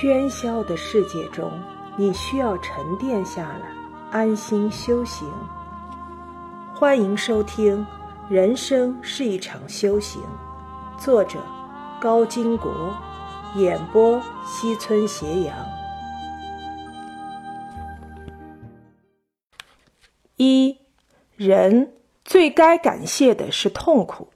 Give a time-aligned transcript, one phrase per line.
[0.00, 1.52] 喧嚣的世界中，
[1.94, 3.70] 你需要沉淀下来，
[4.10, 5.30] 安心修行。
[6.74, 7.86] 欢迎收听
[8.32, 10.22] 《人生是一场修行》，
[10.98, 11.38] 作者
[12.00, 12.96] 高金国，
[13.56, 15.54] 演播西村斜阳。
[20.36, 20.78] 一，
[21.36, 21.92] 人
[22.24, 24.32] 最该感谢的是痛苦。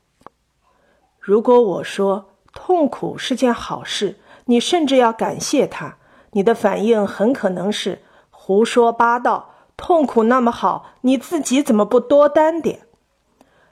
[1.19, 5.97] 如果我说痛苦是件好事，你甚至要感谢他，
[6.33, 9.51] 你的反应很可能是胡说八道。
[9.77, 12.79] 痛苦那么好，你自己怎么不多担点？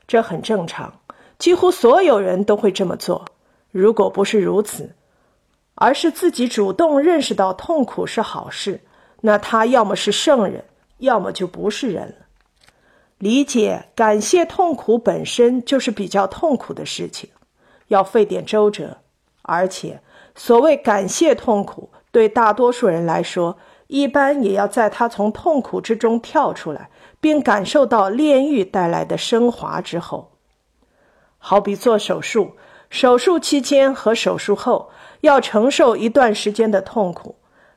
[0.09, 0.93] 这很正常，
[1.39, 3.25] 几乎所有人都会这么做。
[3.71, 4.93] 如果不是如此，
[5.77, 8.81] 而是自己主动认识到痛苦是好事，
[9.21, 10.65] 那他要么是圣人，
[10.99, 12.15] 要么就不是人了。
[13.19, 17.31] 理解、感谢痛苦本身就是比较痛苦的事情，
[17.87, 18.99] 要费点周折，
[19.43, 20.03] 而且。
[20.35, 23.57] 所谓感谢痛苦，对大多数人来说，
[23.89, 26.89] 一般也要在他从痛苦之中跳出来，
[27.21, 30.31] 并感受到炼狱带来的升华之后。
[31.39, 32.53] 好比做手术，
[32.89, 37.37] 手术期间和手术后要承受一段时间的痛苦，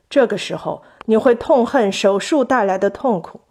[0.10, 3.42] 这个时候你会痛恨手术带来的痛苦，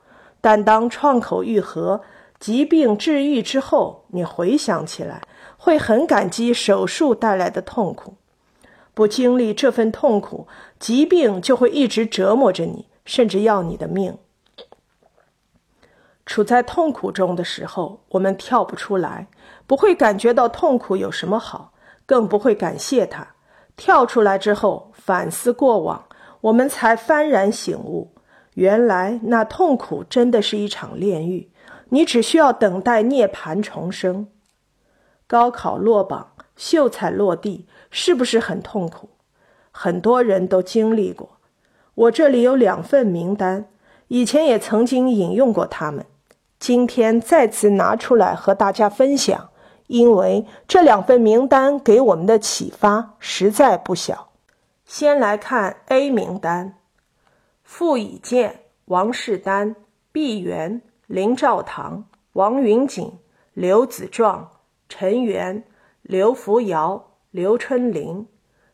[0.40, 2.00] 但当创口愈合、
[2.38, 5.20] 疾病治愈之后，你回想起来
[5.58, 8.14] 会很感激手术带来的痛苦。
[8.94, 10.46] 不经历这份痛苦，
[10.78, 14.16] 疾病就会一直折磨着你，甚至要你的命。
[16.24, 19.26] 处在痛苦中的时候，我们跳不出来，
[19.66, 21.72] 不会感觉到痛苦有什么好，
[22.06, 23.34] 更不会感谢它。
[23.76, 26.04] 跳出来之后，反思过往，
[26.42, 28.12] 我们才幡然醒悟：
[28.54, 31.50] 原来那痛苦真的是一场炼狱。
[31.88, 34.28] 你只需要等待涅槃重生。
[35.26, 36.30] 高考落榜。
[36.56, 39.08] 秀才落地是不是很痛苦？
[39.70, 41.38] 很多人都经历过。
[41.94, 43.68] 我这里有两份名单，
[44.08, 46.04] 以前也曾经引用过他们，
[46.58, 49.50] 今天再次拿出来和大家分享，
[49.86, 54.32] 因为这两份名单给我们的启发实在不小。
[54.84, 56.80] 先来看 A 名单：
[57.62, 59.76] 傅以健、王士丹、
[60.10, 63.12] 毕沅、林兆堂、王云锦、
[63.52, 64.50] 刘子壮、
[64.88, 65.62] 陈元。
[66.06, 68.28] 刘福尧、刘春林，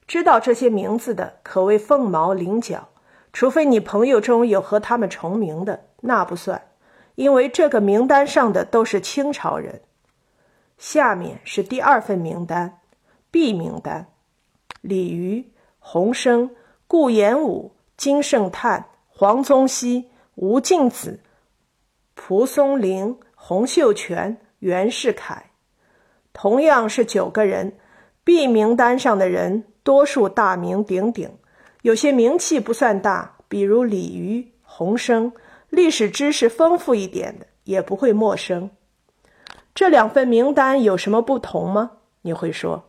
[0.06, 2.90] 知道这些名字的可谓凤毛麟角，
[3.32, 6.60] 除非你朋友中有和他们重名的，那不算，
[7.14, 9.80] 因为这个名单上的都是清朝人。
[10.76, 12.80] 下面是第二份名单
[13.30, 14.08] ，B 名单：
[14.82, 16.50] 李渔、洪升、
[16.86, 21.18] 顾炎武、金圣叹、黄宗羲、吴敬梓、
[22.14, 25.50] 蒲松龄、洪秀全、袁世凯。
[26.34, 27.72] 同样是九个人
[28.24, 31.30] ，B 名单上的人多数大名鼎鼎，
[31.82, 35.32] 有些名气不算大，比如李渔、洪生，
[35.68, 38.70] 历史知识丰富一点的也不会陌生。
[39.74, 41.92] 这两份名单有什么不同吗？
[42.22, 42.84] 你会说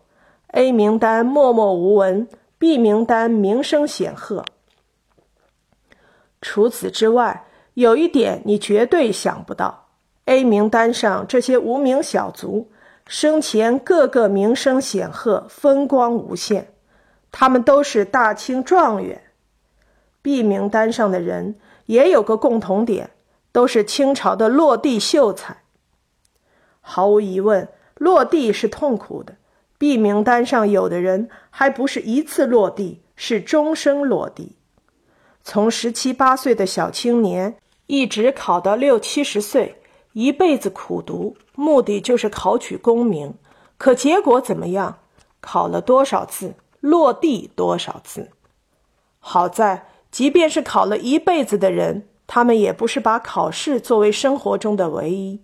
[0.47, 2.27] ，A 名单默默无闻
[2.57, 4.43] ，B 名单名声显赫。
[6.41, 9.87] 除此之外，有一点你绝对想不到
[10.25, 12.69] ：A 名单上这些无名小卒。
[13.11, 16.67] 生前个个名声显赫，风光无限，
[17.29, 19.21] 他们都是大清状元。
[20.21, 21.55] B 名单上的人
[21.87, 23.11] 也有个共同点，
[23.51, 25.63] 都是清朝的落地秀才。
[26.79, 29.35] 毫无疑问，落地是痛苦的。
[29.77, 34.55] B 名单上有的人还不是一次落地，是终生落地，
[35.43, 37.57] 从十七八岁的小青年，
[37.87, 39.80] 一直考到六七十岁。
[40.13, 43.33] 一辈子苦读，目的就是考取功名，
[43.77, 44.97] 可结果怎么样？
[45.39, 48.29] 考了多少次，落地多少次？
[49.19, 55.41] 好在，即便是考了一辈子的人，他们也不是把考试作为生活中的唯一，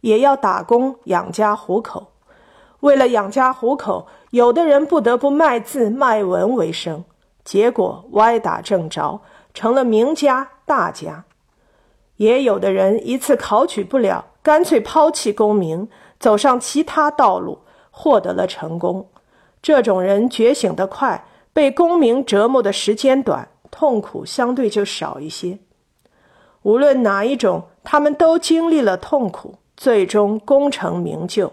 [0.00, 2.12] 也要打工养家糊口。
[2.80, 7.04] 为了养家糊口，有的人不得不卖字卖文为生，
[7.44, 9.20] 结果歪打正着，
[9.52, 11.24] 成了名家大家。
[12.16, 17.58] 也有的人一次考取不了，干脆抛弃功名，走上其他道路，
[17.90, 19.08] 获得了成功。
[19.60, 25.58] 这种人觉醒得快，被功名折磨的时间短，痛苦相对就少一些。
[26.62, 31.52] 无论哪一种，他们都经历了痛苦，最终功成名就。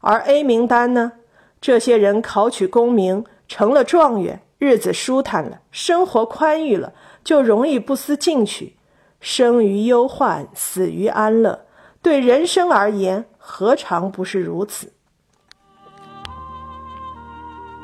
[0.00, 1.12] 而 A 名单呢？
[1.60, 8.76] 这些人考取功名，成了状元，日子舒坦了，生活宽裕了，就容易不思进取。
[9.20, 11.66] 生于忧患，死于安乐。
[12.02, 14.90] 对人生而言，何尝不是如此？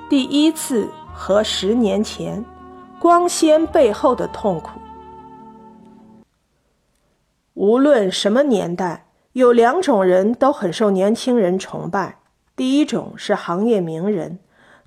[0.08, 2.42] 第一次和十年前，
[2.98, 4.80] 光鲜背后的痛苦。
[7.52, 12.18] 无论什么年代，有两种人都很受年轻人崇拜：
[12.54, 14.38] 第一种是行业名人，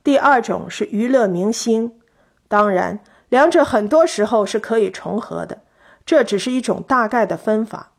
[0.04, 2.00] 第二种是娱乐明星。
[2.48, 3.00] 当然，
[3.30, 5.60] 两者很多时候是可以重合的，
[6.10, 7.92] 这只是一种大概的分法。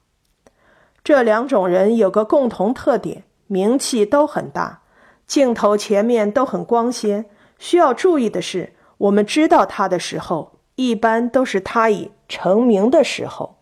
[1.04, 4.80] 这两种人有个共同特点：名气都很大，
[5.28, 7.26] 镜头前面都很光鲜。
[7.60, 13.58] 需要注意的是，我们知道他的时候，一般都是他已成名的时候。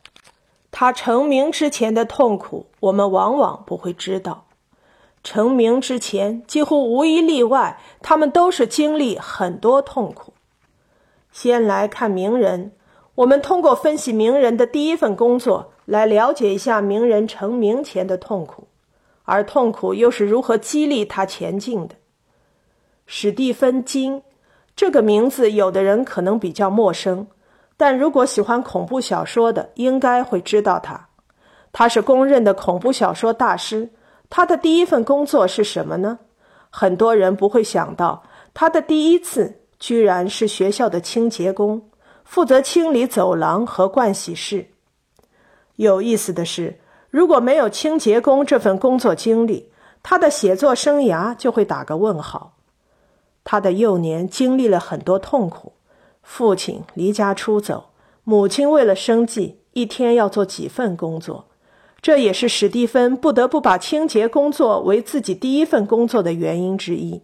[0.71, 4.47] 他成名之前的痛苦，我们往往不会知道。
[5.23, 10.33] 成名之前，几乎无一例外，他们都是经历很多痛苦。
[11.31, 12.73] 先来看名人，
[13.19, 18.69] 我们通过分析名人的第一份工作，来了解一下名人成名前的痛苦，
[19.25, 21.97] 而痛苦又是如何激励他前进的。
[23.07, 24.23] 史蒂芬金
[24.77, 27.27] 这个名字，有的人可能比较陌生。
[27.77, 31.09] 但如果喜欢恐怖小说的，应该会知道他。
[31.73, 33.91] 他是公认的恐怖小说大师。
[34.31, 36.21] 他的第一份工作是什么呢？
[36.71, 38.23] 很多人不会想到，
[38.55, 41.83] 他的第一次居然是学校的清洁工，
[42.29, 44.67] 负责清理走廊和盥洗室。
[45.77, 46.79] 有意思的是，
[47.09, 49.73] 如果没有清洁工这份工作经历，
[50.03, 52.59] 他的写作生涯就会打个问号。
[53.45, 55.73] 他的幼年经历了很多痛苦。
[56.23, 57.89] 父亲离家出走，
[58.25, 61.47] 母亲为了生计，一天要做几份工作，
[62.03, 67.23] 这也是史蒂芬不得不把清洁工作为自己第一份工作的原因之一。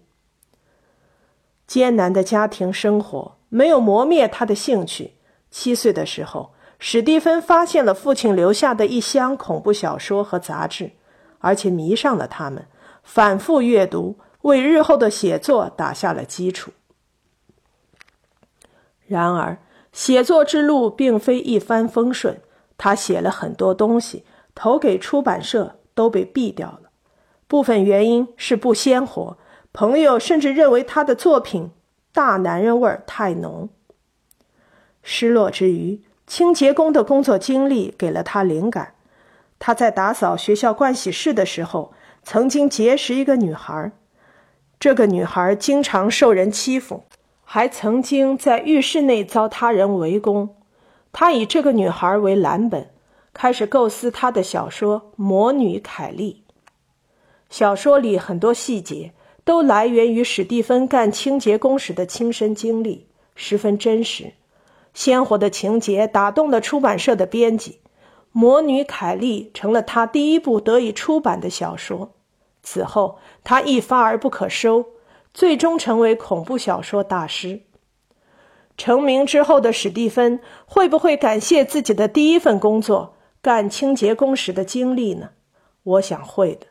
[1.67, 5.13] 艰难的家庭生活没有磨灭他的兴趣。
[5.49, 10.91] 七岁的时候，史蒂芬发现了父亲留下的一箱恐怖小说和杂志，
[11.39, 12.67] 而且迷上了他们，
[13.05, 16.73] 反复阅读，为日后的写作打下了基础。
[19.07, 19.59] 然而，
[19.93, 22.41] 写作之路并非一帆风顺。
[22.77, 26.91] 他写了很多东西，投给出版社都被毙掉了。
[27.47, 29.39] 部分原因是不鲜活，
[29.73, 31.71] 朋友甚至认为他的作品
[32.15, 33.69] 大男人味儿太浓。
[35.03, 38.95] 失落之余，清洁工的工作经历给了他灵感。
[39.59, 43.91] 他在打扫学校盥洗室的时候，曾经结识一个女孩。
[44.79, 47.03] 这个女孩经常受人欺负。
[47.47, 50.57] 还曾经在浴室内遭他人围攻，
[51.13, 52.91] 他以这个女孩为蓝本，
[53.35, 56.45] 开始构思他的小说《魔女凯莉》。
[57.51, 59.13] 小说里很多细节
[59.45, 64.33] 都来源于史蒂芬干清洁工时的亲身经历，十分真实。
[64.93, 67.73] 鲜活的情节打动了出版社的编辑，
[68.33, 72.13] 《魔女凯莉》成了他第一部得以出版的小说。
[72.63, 74.87] 此后，他一发而不可收。
[75.35, 77.63] 最终成为恐怖小说大师。
[78.77, 85.31] 成名之后的史蒂芬会不会感谢自己的第一份工作干清洁工时的经历呢？
[85.83, 86.69] 我想会的。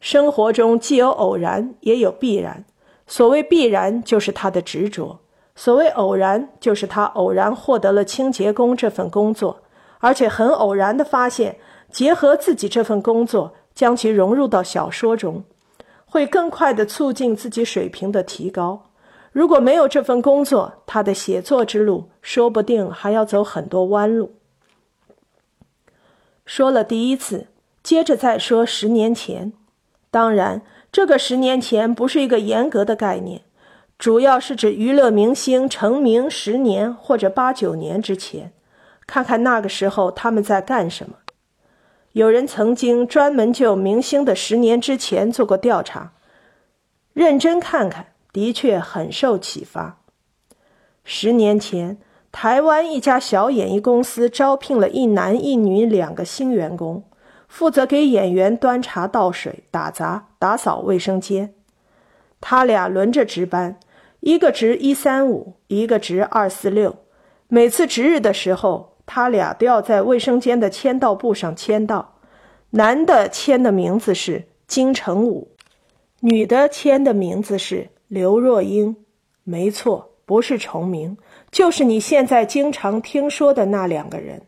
[0.00, 2.64] 生活中既有偶然，也有必然。
[3.06, 5.18] 所谓必然，就是他的执着；
[5.54, 9.62] 所谓偶然，就是他偶然获得了清洁工这份工作，
[9.98, 11.58] 而且很偶然的发现，
[11.90, 15.44] 结合自己这份工作，将其融入到小说中。
[16.06, 18.90] 会更快地促进自己水平的提高。
[19.30, 24.32] 如果没有这份工作，他的写作之路说不定还要走很多弯路。
[26.44, 27.46] 说了第一次，
[27.84, 29.52] 接着再说十年前。
[30.10, 33.42] 当然，这个十年前不是一个严格的概念，
[33.98, 38.52] 主要是指娱乐明星成名十年或者八九年之前。
[39.06, 41.16] 看看那个时候他们在干什么。
[42.12, 46.12] 有人曾经专门就明星的十年之前做过调查，
[47.12, 50.00] 认真看看，的确很受启发。
[51.04, 51.98] 十年前，
[52.32, 57.04] 台湾一家小演艺公司招聘了一男一女两个新员工，
[57.50, 61.52] 负责给演员端茶倒水、打杂、打扫卫生间。
[62.40, 63.78] 他俩轮着值班，
[64.20, 66.96] 一个值一三五，一个值二四六。
[67.48, 68.88] 每次值日的时候。
[69.12, 72.14] 他俩都要在卫生间的签到簿上签到，
[72.70, 75.48] 男的签的名字是金城武，
[76.20, 78.94] 女的签的名字是刘若英。
[79.42, 81.18] 没错，不是重名，
[81.50, 84.40] 就是你现在经常听说的那两个人。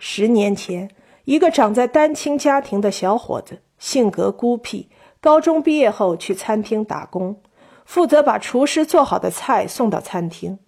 [0.00, 0.90] 十年前，
[1.24, 4.88] 一个长在单亲家庭的小伙子，性格孤僻，
[5.20, 7.40] 高中毕业后去餐厅打工，
[7.84, 10.58] 负责把厨师做好的菜送到餐厅，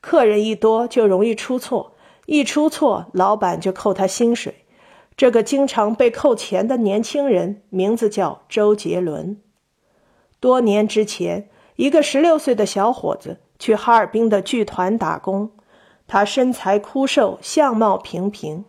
[0.00, 1.94] 客人一多就容易出错。
[2.26, 4.64] 一出错，老板就扣他薪水。
[5.16, 9.40] 这个经常被扣钱的年轻人名字叫周杰伦。
[10.40, 15.52] 多年之前，一个十六岁的小伙子去哈尔滨的剧团打工。
[16.08, 18.64] 他身材枯瘦，相貌平平，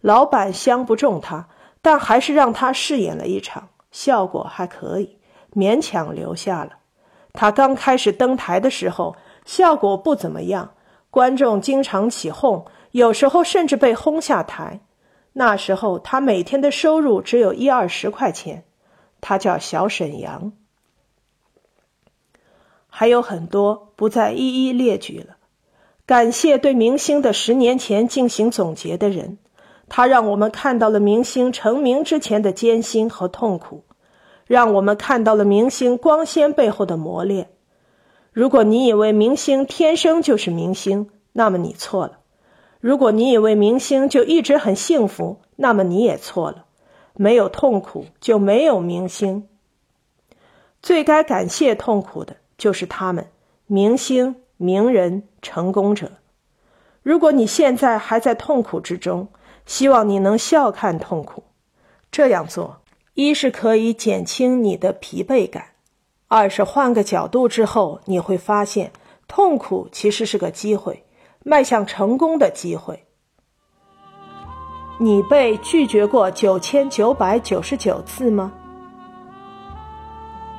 [0.00, 1.48] 老板相不中他，
[1.82, 5.18] 但还是让他饰演了一场，效果还可以，
[5.54, 6.72] 勉强留下了。
[7.32, 9.14] 他刚开始登台的时候，
[9.44, 10.72] 效果不怎么样，
[11.10, 14.80] 观众经常起哄，有时候甚至被轰下台。
[15.34, 18.64] 那时候他每天的收入只有一二十块钱。
[19.22, 20.52] 他叫小沈阳，
[22.88, 25.36] 还有很多不再一一列举了。
[26.06, 29.36] 感谢对明星的十年前进行总结的人，
[29.90, 33.84] 他让我们看到了明星成名之前的艰辛和痛苦，
[34.46, 37.50] 让我们看到了明星光鲜背后的磨练。
[38.32, 42.20] 如果你以为明星天生就是明星，那么你错了；
[42.80, 46.64] 如果你以为明星就一直很幸福，那么你也错了。
[47.14, 49.46] 没有痛苦就没有明星。
[50.80, 53.26] 最该感谢痛苦的就是他们，
[53.66, 54.36] 明星。
[54.62, 56.10] 名人、成功者，
[57.02, 59.26] 如果你现在还在痛苦之中，
[59.66, 61.44] 希望你能笑看痛苦。
[62.10, 62.80] 这样做，
[63.14, 65.74] 一是可以减轻你的疲惫感，
[66.28, 68.92] 二是换个角度之后，你会发现
[69.28, 71.04] 痛苦其实是个机会，
[71.44, 73.06] 迈向成功的机会。
[74.98, 78.52] 你被拒绝过九千九百九十九次吗？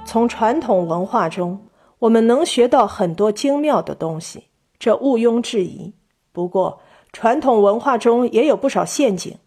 [0.06, 1.60] 从传统文化中。
[2.00, 4.46] 我们能学到很多精妙的东西，
[4.80, 5.94] 这毋庸置疑。
[6.32, 6.82] 不过，
[7.14, 9.38] 传统文化中也有不少陷阱，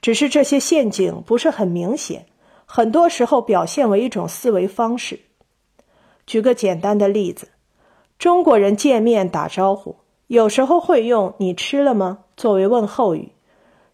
[0.00, 2.26] 只是这些陷阱不是很明显，
[2.66, 5.20] 很多时候表现为一种思维方式。
[6.26, 7.48] 举个简单的例子，
[8.18, 13.32] 中国人见面打招呼，有时候会用“你吃了吗”作为问候语，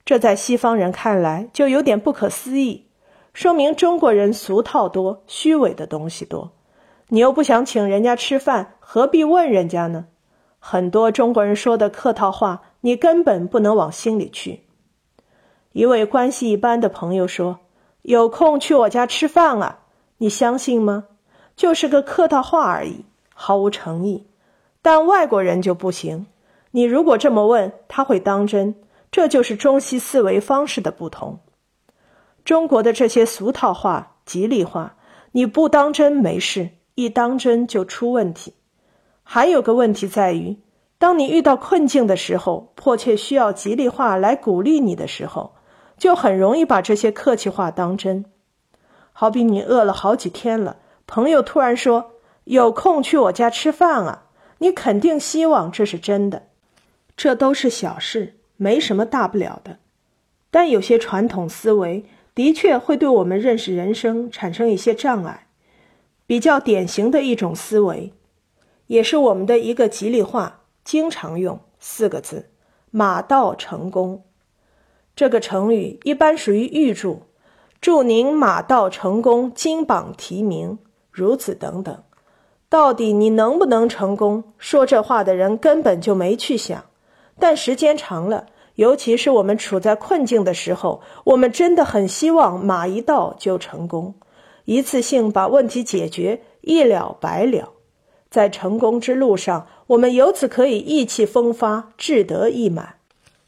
[0.04, 2.86] 这在西方人看来就有点不可思议，
[3.32, 6.52] 说明中国人俗套多，虚伪的东西多。
[7.08, 10.06] 你又不想请人家吃饭，何必问人家呢？
[10.60, 14.60] 很多中国人说的客套话，你根本不能往心里去。
[15.72, 17.60] 一位关系一般的朋友说
[18.02, 19.80] ：“有空去我家吃饭啊？”
[20.18, 21.06] 你相信吗？
[21.56, 24.26] 就是个客套话而已，毫无诚意。
[24.82, 26.26] 但外国人就不行，
[26.72, 28.74] 你如果这么问，他会当真。
[29.10, 31.40] 这就是中西思维方式的不同。
[32.44, 34.96] 中国的这些俗套话、吉利话，
[35.32, 36.70] 你不当真没事。
[36.94, 38.54] 一当真就出问题，
[39.32, 40.56] 还有个问题在于，
[40.98, 45.54] 当你遇到困境的时候，迫切需要吉利话来鼓励你的时候，
[45.96, 48.24] 就很容易把这些客气话当真。
[49.12, 54.24] 好比你饿了好几天了，朋友突然说有空去我家吃饭啊，
[54.58, 56.48] 你肯定希望这是真的。
[57.16, 59.78] 这都是小事，没什么大不了的。
[60.50, 65.46] 但有些传统思维的确会对我们认识人生产生一些障碍。
[66.26, 68.12] 比较典型的一种思维，
[68.90, 72.50] 也是我们的一个吉利话，经常用四个字
[72.90, 74.24] “马到成功”。
[75.14, 77.22] 这个成语一般属于预祝，
[77.80, 80.76] 祝您马到成功，金榜题名，
[81.12, 82.02] 如此等等。
[82.68, 84.42] 到底你能不能成功？
[84.58, 86.84] 说这话的人根本就没去想。
[87.38, 94.12] 但时间长了，尤其是我们处在困境的时候，我们真的很希望马一到就成功。
[94.64, 97.68] 一次性把问题解决，一了百了，
[98.30, 102.94] 在成功之路上，我们由此可以意气风发，志得意满。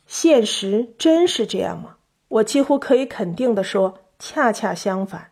[0.06, 1.96] 现实真是这样吗？
[2.28, 5.28] 我几乎可以肯定地说，恰恰相反。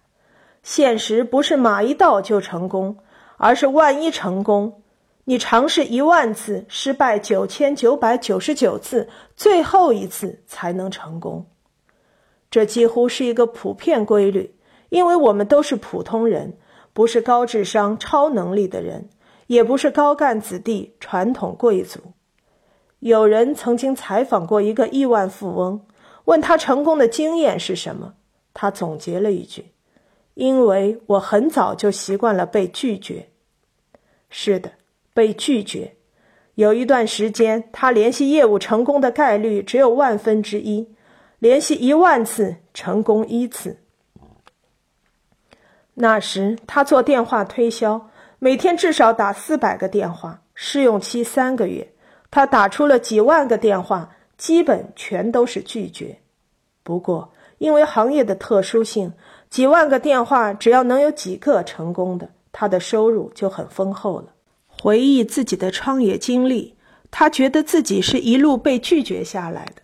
[0.63, 2.97] 现实不是马一到就成功，
[3.37, 4.83] 而是万一成功，
[5.25, 11.45] 你尝试一万次，失败九千九百九十九次，最后一次才能成功。
[12.51, 14.55] 这几乎是一个普遍规律。
[14.91, 16.59] 因为我们都是普通人，
[16.93, 19.09] 不是高智商、超能力的人，
[19.51, 21.99] 也不是高干子弟、传统贵族。
[23.01, 25.85] 有人曾经采访过一个亿万富翁，
[26.27, 28.15] 问他成功的经验是什么，
[28.55, 29.73] 他总结了一句
[30.35, 33.31] ：“因为我很早就习惯了被拒绝。”
[34.31, 34.71] 是的，
[35.13, 35.97] 被拒绝。
[36.55, 40.95] 有一段时间，他联系业务成功的概率只有万分之一，
[41.41, 43.79] 联系一万次成功一次。
[45.95, 48.10] 那时他做电话推销，
[48.43, 51.93] 每天至少打四百个电话，试用期三个月，
[52.31, 56.19] 他打出了几万个电话，基本全都是拒绝。
[56.83, 59.13] 不过因为行业的特殊性，
[59.51, 64.33] 几万个电话只要能有几个成功的，他的收入就很丰厚了。
[64.67, 66.75] 回忆自己的创业经历，
[67.11, 69.83] 他觉得自己是一路被拒绝下来的。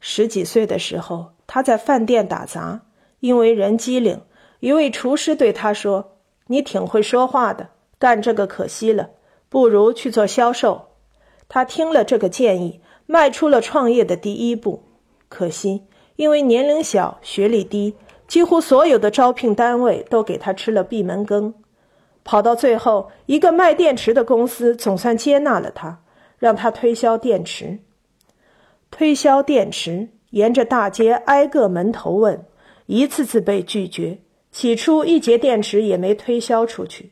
[0.00, 2.82] 十几岁的时候，他在饭店打杂，
[3.20, 4.20] 因为人机灵。
[4.60, 6.13] 一位厨师对他说
[6.46, 9.10] ：“你挺会说话的，干这个可惜了，
[9.48, 10.88] 不如去做销售。
[11.48, 14.82] 他听了这个建议，迈出了创业的第一步。
[15.28, 15.82] 可惜，
[16.16, 17.94] 因为年龄小、学历低，
[18.28, 21.52] 几乎所有的招聘单位都给他吃了闭门羹。
[22.24, 26.02] 跑到最后，一个卖电池的公司总算接纳了他，
[26.38, 27.78] 让他推销电池。
[28.90, 32.46] 推销电池，沿着大街挨个门头问，
[32.86, 34.18] 一次次被拒绝。
[34.54, 37.10] 起初一节电池也没推销出去。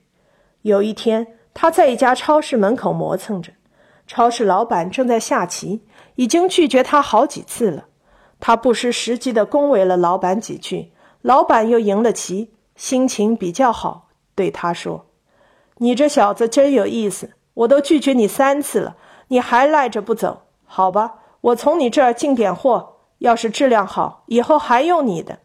[0.61, 3.53] 有一天，他在一家超市门口磨蹭着，
[4.07, 5.83] 超市老板正在下棋，
[6.15, 7.87] 已经拒绝他好几次了。
[8.39, 14.07] 他不失时机地恭维了老板几句，老板又赢了棋，心情比较好，
[14.37, 15.07] 对他说
[15.79, 18.97] ：“你这小子真有意思，我都拒绝你三次了，
[19.27, 20.43] 你还赖着不走？
[20.65, 25.41] 好吧，我从你这儿进点货，要是质量好，以后还用你的。”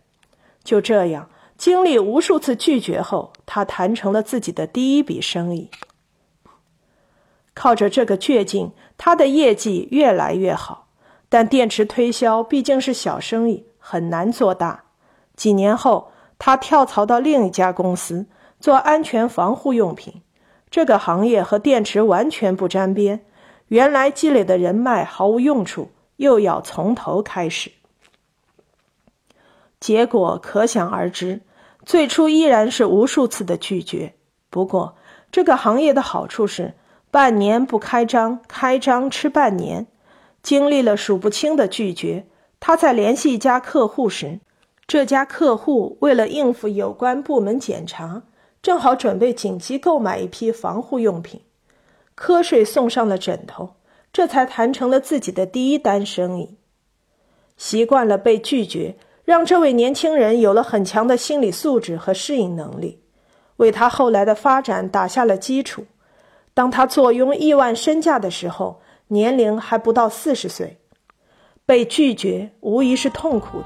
[0.64, 1.28] 就这样。
[1.58, 5.70] 经历无数次拒绝后，他谈成了自己的第一笔生意。
[7.54, 10.88] 靠着这个倔劲，他的业绩越来越好。
[11.30, 14.84] 但电池推销毕竟是小生意，很难做大。
[15.36, 18.28] 几年后，他跳槽到另一家公司
[18.60, 20.22] 做安全防护用品。
[20.70, 23.26] 这个行业和电池完全不沾边，
[23.70, 27.72] 原来积累的人脉毫无用处，又要从头开始。
[29.80, 31.42] 结果可想而知。
[31.88, 34.14] 最初依然是无数次的拒绝，
[34.50, 34.98] 不过
[35.32, 36.74] 这个行业的好处是
[37.12, 39.88] 半年不开张，开张吃半年。
[40.44, 42.26] 经历了数不清的拒绝，
[42.60, 44.42] 他在联系一家客户时，
[44.86, 48.24] 这家客户为了应付有关部门检查，
[48.62, 51.40] 正好准备紧急购买一批防护用品，
[52.18, 53.76] 瞌睡送上了枕头，
[54.12, 56.58] 这才谈成了自己的第一单生意。
[57.56, 58.98] 习惯了被拒绝。
[59.28, 62.98] 让这位年轻人有了很强的心理素质和适应能力，
[63.58, 65.84] 为他后来的发展打下了基础。
[66.54, 68.80] 当他坐拥亿万身价的时候，
[69.10, 70.78] 年龄还不到四十岁。
[71.66, 73.66] 被拒绝无疑是痛苦的，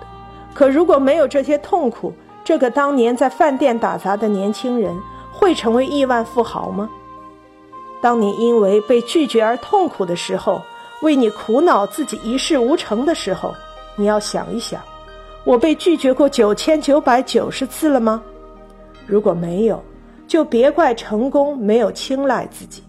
[0.55, 2.11] 可如果没有这些痛苦，
[2.43, 4.99] 这个当年在饭店打杂的年轻人
[5.31, 6.89] 会成为亿万富豪吗？
[8.01, 10.59] 当你因为被拒绝而痛苦的时候，
[11.03, 13.53] 为你苦恼自己一事无成的时候，
[13.95, 14.81] 你要想一想。
[15.43, 18.21] 我被拒绝过九千九百九十次了吗？
[19.07, 19.83] 如果没有，
[20.27, 22.83] 就别怪成功没有青睐自己。